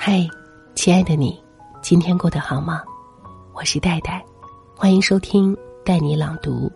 [0.00, 0.24] 嗨，
[0.76, 1.42] 亲爱的你，
[1.82, 2.84] 今天过得好吗？
[3.52, 4.24] 我是戴戴，
[4.76, 5.54] 欢迎收听
[5.84, 6.70] 带你朗读。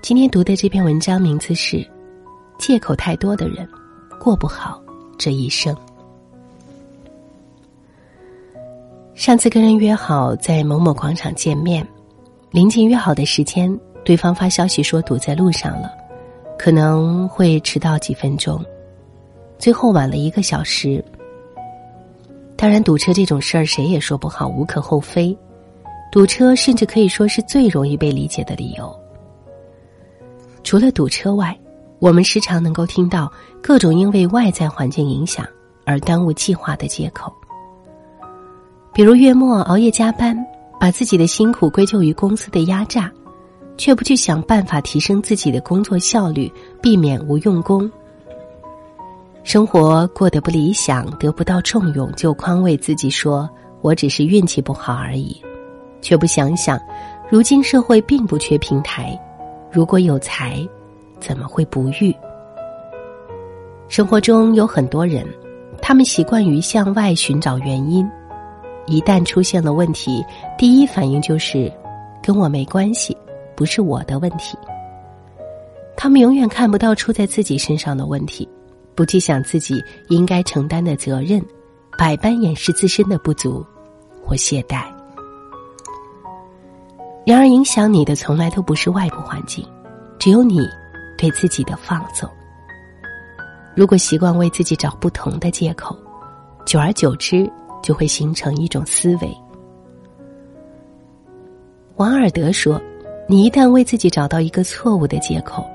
[0.00, 1.76] 今天读的这篇文章名字是
[2.58, 3.68] 《借口太多的人
[4.18, 4.82] 过不好
[5.18, 5.74] 这一生》。
[9.14, 11.86] 上次跟人约好在某某广场见面，
[12.50, 15.90] 临近约好的时间，对方发消息说堵在路上了，
[16.58, 18.64] 可能会迟到几分钟，
[19.58, 21.04] 最后晚了一个小时。
[22.56, 25.36] 当然，堵车这种事儿谁也说不好，无可厚非。
[26.10, 28.94] 堵车甚至可以说是最容易被理解的理由。
[30.62, 31.58] 除了堵车外，
[31.98, 35.46] 我们时常能够听到各种因为外在环境影响
[35.84, 37.32] 而耽误计划的借口，
[38.94, 40.36] 比如月末熬夜加班，
[40.78, 43.10] 把自己的辛苦归咎于公司的压榨，
[43.76, 46.50] 却不去想办法提升自己的工作效率，
[46.80, 47.90] 避免无用功。
[49.44, 53.48] 生活过得不理想，得不到重用，就宽慰自己说
[53.82, 55.38] ：“我只是运气不好而已。”
[56.00, 56.80] 却不想想，
[57.30, 59.18] 如今社会并不缺平台，
[59.70, 60.66] 如果有才，
[61.20, 62.14] 怎么会不遇？
[63.86, 65.26] 生活中有很多人，
[65.82, 68.08] 他们习惯于向外寻找原因，
[68.86, 70.24] 一旦出现了问题，
[70.56, 71.70] 第一反应就是
[72.22, 73.14] 跟我没关系，
[73.54, 74.56] 不是我的问题。
[75.98, 78.48] 他们永远看不到出在自己身上的问题。
[78.94, 81.44] 不去想自己应该承担的责任，
[81.98, 83.64] 百般掩饰自身的不足
[84.22, 84.84] 或懈怠。
[87.26, 89.66] 然而，影响你的从来都不是外部环境，
[90.18, 90.60] 只有你
[91.16, 92.28] 对自己的放纵。
[93.74, 95.96] 如果习惯为自己找不同的借口，
[96.64, 97.50] 久而久之
[97.82, 99.36] 就会形成一种思维。
[101.96, 102.80] 王尔德说
[103.26, 105.66] ：“你一旦为自己找到一个错误的借口。”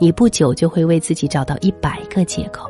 [0.00, 2.68] 你不久就会为自己找到一百个借口。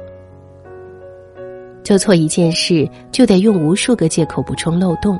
[1.82, 5.18] 做错一件事，就得用无数个借口补充漏洞，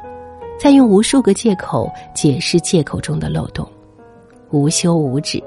[0.58, 3.68] 再用无数个借口解释借口中的漏洞，
[4.50, 5.42] 无休无止，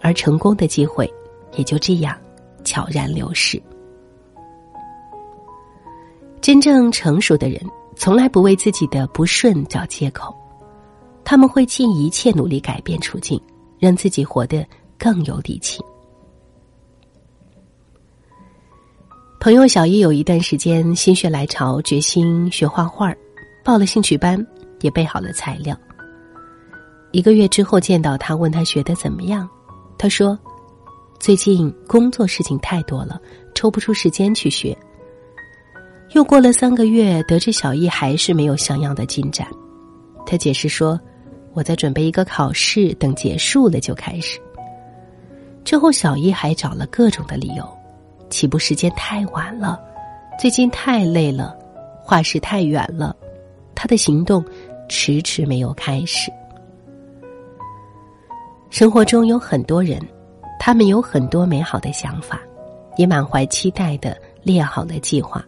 [0.00, 1.10] 而成功的机会
[1.56, 2.14] 也就这样
[2.64, 3.60] 悄然流逝。
[6.40, 7.58] 真正成熟的人，
[7.96, 10.34] 从来不为自己的不顺找借口，
[11.24, 13.40] 他们会尽一切努力改变处境，
[13.78, 14.66] 让自己活得
[14.98, 15.80] 更有底气。
[19.42, 23.12] 朋友小易有一段时间心血来潮，决心学画画，
[23.64, 24.46] 报了兴趣班，
[24.82, 25.76] 也备好了材料。
[27.10, 29.50] 一个月之后见到他，问他学的怎么样，
[29.98, 30.38] 他说
[31.18, 33.20] ：“最近工作事情太多了，
[33.52, 34.78] 抽不出时间去学。”
[36.14, 39.48] 又过了三个月，得知小易还是没有像样的进展，
[40.24, 40.96] 他解释说
[41.52, 44.40] ：“我在准备一个考试，等结束了就开始。”
[45.66, 47.68] 之后，小易还找了各种的理由。
[48.32, 49.78] 起步时间太晚了，
[50.40, 51.54] 最近太累了，
[52.02, 53.14] 画室太远了，
[53.74, 54.42] 他的行动
[54.88, 56.32] 迟迟没有开始。
[58.70, 60.00] 生活中有很多人，
[60.58, 62.40] 他们有很多美好的想法，
[62.96, 65.44] 也满怀期待的列好了计划，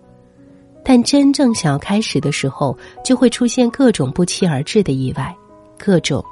[0.84, 5.34] 但真正想要开始的时候，就会出现各种不期而至的意外，
[5.78, 6.22] 各种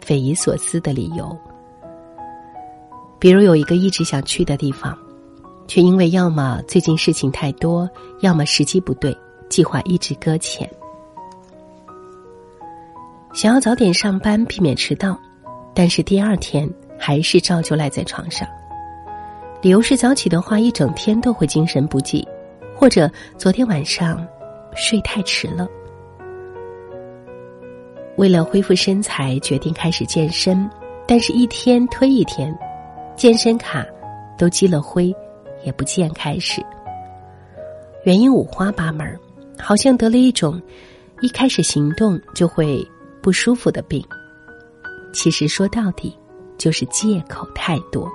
[0.00, 1.36] 匪夷所思的理由。
[3.18, 4.96] 比如有一个一直想去的地方。
[5.66, 7.88] 却因为要么最近事情太多，
[8.20, 9.16] 要么时机不对，
[9.48, 10.68] 计划一直搁浅。
[13.32, 15.18] 想要早点上班，避免迟到，
[15.74, 16.68] 但是第二天
[16.98, 18.46] 还是照旧赖在床上。
[19.62, 22.26] 理由是早起的话，一整天都会精神不济，
[22.76, 24.26] 或者昨天晚上
[24.74, 25.66] 睡太迟了。
[28.16, 30.68] 为了恢复身材，决定开始健身，
[31.06, 32.54] 但是一天推一天，
[33.16, 33.86] 健身卡
[34.36, 35.14] 都积了灰。
[35.64, 36.64] 也不见开始，
[38.04, 39.18] 原因五花八门，
[39.58, 40.60] 好像得了一种
[41.20, 42.86] 一开始行动就会
[43.20, 44.04] 不舒服的病。
[45.12, 46.16] 其实说到底，
[46.56, 48.10] 就是借口太多。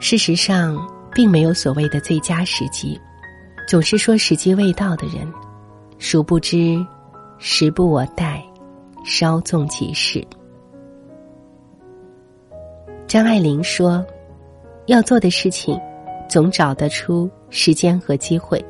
[0.00, 0.78] 事实上，
[1.12, 3.00] 并没有所谓的最佳时机，
[3.66, 5.26] 总是说时机未到的人，
[5.98, 6.78] 殊不知
[7.38, 8.44] 时不我待，
[9.04, 10.24] 稍纵即逝。
[13.08, 14.04] 张爱玲说
[14.84, 15.80] ：“要做的事情，
[16.28, 18.62] 总找得出时间和机会；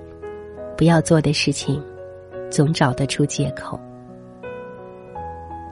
[0.76, 1.82] 不要做的事情，
[2.49, 3.79] 总找得出借口。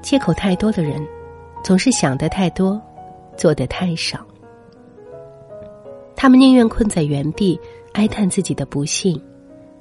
[0.03, 1.01] 借口太多的人，
[1.63, 2.83] 总是想的太多，
[3.37, 4.19] 做的太少。
[6.17, 7.61] 他们宁愿困在原地
[7.93, 9.23] 哀叹自己的不幸，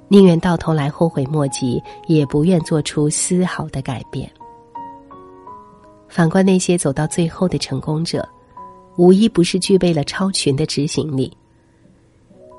[0.07, 4.29] 宁愿到头来后悔莫及，也不愿做出丝毫的改变。
[6.07, 8.23] 反观那些走到最后的成功者。”
[8.97, 11.31] 无一不是具备了超群的执行力。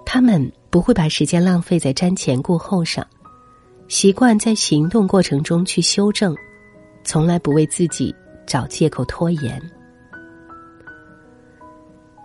[0.05, 3.07] 他们不会把时间浪费在瞻前顾后上，
[3.89, 6.35] 习惯在行动过程中去修正，
[7.05, 8.15] 从来不为自己
[8.47, 9.61] 找借口拖延。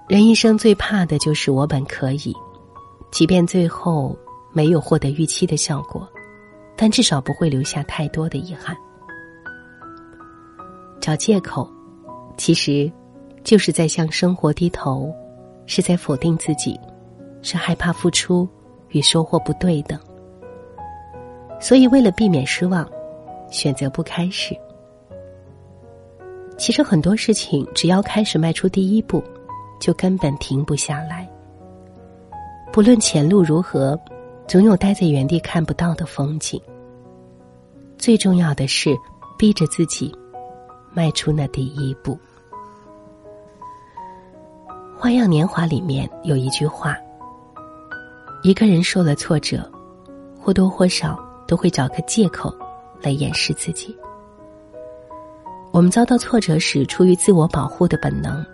[0.08, 2.36] 人一生最怕的就是我本可以，
[3.12, 4.18] 即便最后
[4.52, 6.08] 没有获得预期的效果，
[6.76, 8.76] 但至少不会留下太多的遗憾。
[11.00, 11.68] 找借口，
[12.38, 12.92] 其实
[13.44, 15.14] 就是在向生活低头，
[15.66, 16.80] 是在否定自己，
[17.42, 18.48] 是害怕付出
[18.90, 20.00] 与收获不对等。
[21.60, 22.90] 所以，为了避免失望，
[23.50, 24.56] 选择不开始。
[26.58, 29.24] 其实很多事情，只要开始迈出第一步，
[29.80, 31.28] 就根本停不下来。
[32.72, 34.00] 不论前路如何，
[34.48, 36.62] 总有待在原地看不到的风景。
[37.98, 38.96] 最重要的是，
[39.38, 40.14] 逼着自己。
[40.94, 42.14] 迈出那第一步。
[45.02, 46.96] 《花样年华》里面有一句话
[48.46, 49.68] ：“一个人受了挫折，
[50.40, 51.18] 或多或少
[51.48, 52.56] 都会找个借口
[53.02, 53.98] 来掩饰自己。
[55.72, 58.46] 我们遭到挫折时，出于自我保护的本能，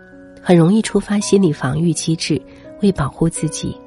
[0.42, 2.42] 很容易触发心理防御机制，
[2.82, 3.78] 为保护自己，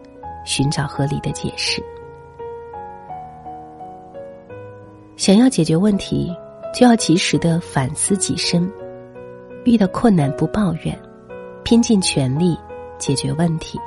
[0.44, 1.82] 寻找合理的解释。
[5.16, 6.30] 想要解决问题。”
[6.72, 8.70] 就要及时的反思己身，
[9.64, 10.96] 遇到困难不抱怨，
[11.64, 12.58] 拼尽全力
[12.98, 13.78] 解决问题。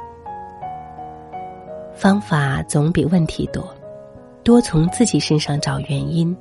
[1.96, 3.74] 方法总比问题多，
[4.44, 6.36] 多从自己身上找原因，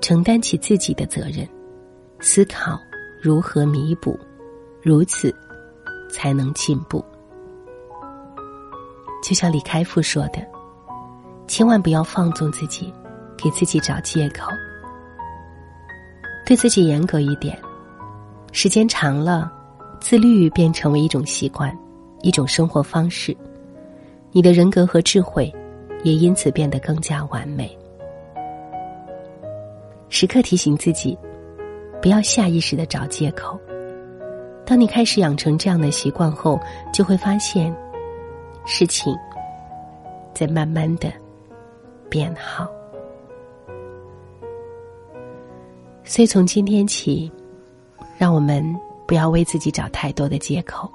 [0.00, 1.48] 承担起自己的责任，
[2.20, 2.78] 思考
[3.20, 4.18] 如何弥补，
[4.82, 5.34] 如此
[6.10, 7.04] 才能进步。
[9.22, 10.38] 就像李开复说的
[11.48, 12.92] ：“千万不要放纵自己，
[13.36, 14.50] 给自己找借口。”
[16.46, 17.58] 对自己严格一点，
[18.52, 19.50] 时间长了，
[20.04, 21.74] 自律便成为一种习惯，
[22.20, 23.34] 一种生活方式。
[24.32, 25.50] 你的人格和智慧
[26.02, 27.74] 也因此变得更加完美。
[30.10, 31.18] 时刻提醒自己，
[32.02, 33.58] 不要下意识的找借口。
[34.66, 36.60] 当你开始养成这样的习惯后，
[36.92, 37.74] 就会发现，
[38.66, 39.16] 事情
[40.34, 41.10] 在慢慢的
[42.10, 42.68] 变好。
[46.04, 47.32] 所以，从今天起，
[48.18, 48.62] 让我们
[49.06, 50.90] 不要为自己找太多的借口，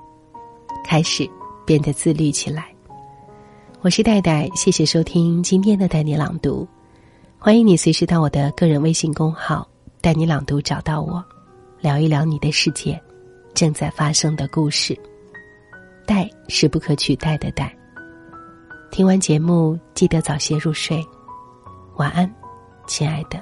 [0.83, 1.29] 开始
[1.65, 2.73] 变得自律起来。
[3.81, 6.67] 我是戴戴，谢谢收听今天的带你朗读。
[7.38, 9.65] 欢迎你随时到我的个人微信公号
[10.01, 11.23] “带你朗读”找到我，
[11.79, 13.01] 聊一聊你的世界
[13.53, 14.97] 正在发生的故事。
[16.05, 17.73] 戴是不可取代的戴。
[18.91, 21.01] 听完节目，记得早些入睡，
[21.95, 22.29] 晚安，
[22.88, 23.39] 亲爱的。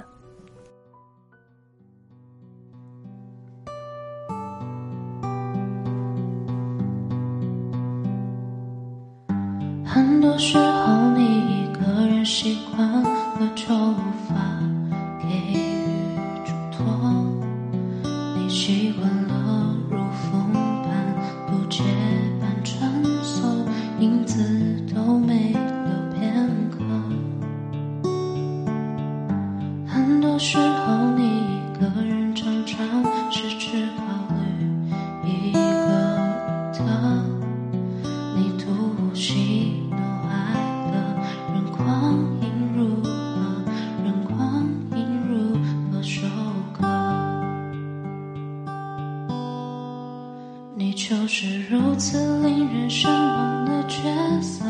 [51.69, 53.97] 如此令人失望的角
[54.41, 54.63] 色，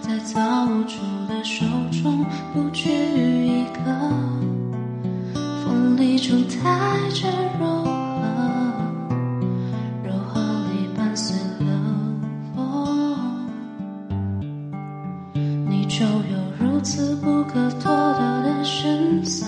[0.00, 0.96] 在造物主
[1.28, 1.66] 的手
[2.02, 2.24] 中
[2.54, 3.80] 不拘一格，
[5.62, 7.28] 锋利中带着
[7.60, 8.22] 柔和，
[10.02, 10.40] 柔和
[10.72, 12.18] 里伴随冷
[12.56, 12.56] 风。
[15.68, 19.44] 你就有如此不可多得的神色，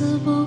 [0.00, 0.39] 有如此不